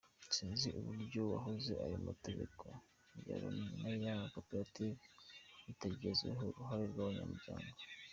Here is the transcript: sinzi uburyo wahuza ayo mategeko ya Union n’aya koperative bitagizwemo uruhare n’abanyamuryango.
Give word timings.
sinzi 0.35 0.67
uburyo 0.79 1.21
wahuza 1.31 1.73
ayo 1.85 1.97
mategeko 2.07 2.65
ya 3.29 3.35
Union 3.49 3.55
n’aya 3.81 4.15
koperative 4.33 4.97
bitagizwemo 5.65 6.43
uruhare 6.49 6.85
n’abanyamuryango. 6.91 7.81